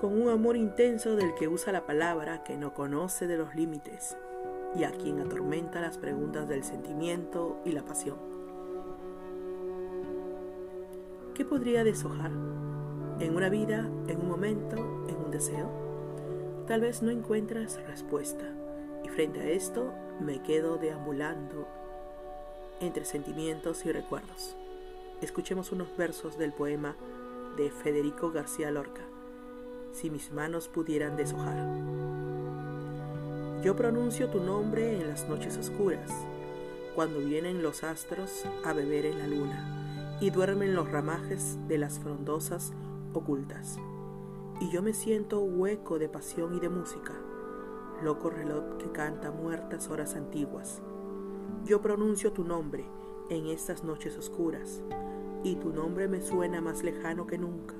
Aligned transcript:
con 0.00 0.20
un 0.20 0.28
amor 0.28 0.56
intenso 0.56 1.16
del 1.16 1.34
que 1.34 1.48
usa 1.48 1.72
la 1.72 1.86
palabra 1.86 2.44
que 2.44 2.56
no 2.56 2.74
conoce 2.74 3.26
de 3.26 3.38
los 3.38 3.54
límites 3.54 4.16
y 4.74 4.84
a 4.84 4.90
quien 4.90 5.20
atormenta 5.20 5.80
las 5.80 5.96
preguntas 5.96 6.48
del 6.48 6.64
sentimiento 6.64 7.58
y 7.64 7.72
la 7.72 7.82
pasión. 7.84 8.18
¿Qué 11.34 11.44
podría 11.44 11.84
deshojar? 11.84 12.30
¿En 13.20 13.34
una 13.34 13.48
vida, 13.48 13.88
en 14.08 14.20
un 14.20 14.28
momento, 14.28 14.76
en 15.08 15.16
un 15.16 15.30
deseo? 15.30 15.70
Tal 16.66 16.82
vez 16.82 17.02
no 17.02 17.10
encuentras 17.10 17.80
respuesta 17.86 18.44
y 19.04 19.08
frente 19.08 19.40
a 19.40 19.48
esto 19.48 19.94
me 20.20 20.42
quedo 20.42 20.76
deambulando 20.76 21.66
entre 22.80 23.04
sentimientos 23.04 23.86
y 23.86 23.92
recuerdos. 23.92 24.56
Escuchemos 25.22 25.72
unos 25.72 25.96
versos 25.96 26.36
del 26.36 26.52
poema 26.52 26.96
de 27.56 27.70
Federico 27.70 28.30
García 28.30 28.70
Lorca, 28.70 29.02
Si 29.96 30.10
mis 30.10 30.30
manos 30.30 30.68
pudieran 30.68 31.16
deshojar. 31.16 31.56
Yo 33.64 33.74
pronuncio 33.74 34.28
tu 34.28 34.42
nombre 34.42 35.00
en 35.00 35.08
las 35.08 35.26
noches 35.26 35.56
oscuras, 35.56 36.12
cuando 36.94 37.20
vienen 37.20 37.62
los 37.62 37.82
astros 37.82 38.44
a 38.66 38.74
beber 38.74 39.06
en 39.06 39.18
la 39.18 39.26
luna 39.26 40.18
y 40.20 40.28
duermen 40.28 40.74
los 40.74 40.92
ramajes 40.92 41.56
de 41.66 41.78
las 41.78 41.98
frondosas 41.98 42.74
ocultas. 43.14 43.78
Y 44.60 44.68
yo 44.68 44.82
me 44.82 44.92
siento 44.92 45.40
hueco 45.40 45.98
de 45.98 46.10
pasión 46.10 46.54
y 46.54 46.60
de 46.60 46.68
música, 46.68 47.14
loco 48.02 48.28
reloj 48.28 48.76
que 48.76 48.92
canta 48.92 49.30
muertas 49.30 49.88
horas 49.88 50.14
antiguas. 50.14 50.82
Yo 51.64 51.80
pronuncio 51.80 52.34
tu 52.34 52.44
nombre 52.44 52.84
en 53.30 53.46
estas 53.46 53.82
noches 53.82 54.18
oscuras, 54.18 54.82
y 55.42 55.56
tu 55.56 55.70
nombre 55.70 56.06
me 56.06 56.20
suena 56.20 56.60
más 56.60 56.82
lejano 56.82 57.26
que 57.26 57.38
nunca, 57.38 57.74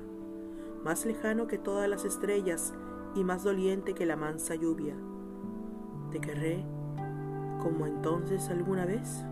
más 0.87 1.05
lejano 1.05 1.47
que 1.47 1.57
todas 1.57 1.89
las 1.89 2.05
estrellas 2.05 2.73
y 3.13 3.25
más 3.25 3.43
doliente 3.43 3.93
que 3.93 4.05
la 4.05 4.15
mansa 4.15 4.55
lluvia 4.55 4.95
¿Te 6.13 6.21
querré 6.21 6.63
como 7.61 7.85
entonces 7.85 8.47
alguna 8.47 8.85
vez? 8.85 9.25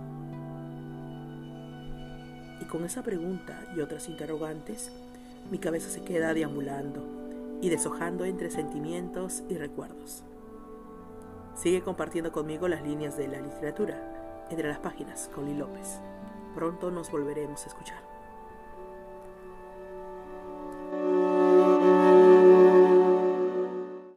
Y 2.59 2.66
con 2.66 2.84
esa 2.84 3.03
pregunta 3.03 3.58
y 3.73 3.80
otras 3.80 4.09
interrogantes, 4.09 4.92
mi 5.50 5.58
cabeza 5.58 5.89
se 5.89 6.03
queda 6.03 6.34
deambulando 6.34 7.08
y 7.62 7.69
deshojando 7.69 8.25
entre 8.25 8.52
sentimientos 8.52 9.42
y 9.47 9.56
recuerdos. 9.56 10.25
Sigue 11.53 11.81
compartiendo 11.81 12.34
conmigo 12.34 12.67
las 12.67 12.84
líneas 12.84 13.16
de 13.16 13.30
la 13.30 13.40
literatura 13.40 14.45
entre 14.50 14.67
las 14.67 14.80
páginas 14.80 15.31
con 15.34 15.58
López. 15.58 16.02
Pronto 16.53 16.92
nos 16.92 17.09
volveremos 17.09 17.64
a 17.64 17.67
escuchar. 17.67 18.14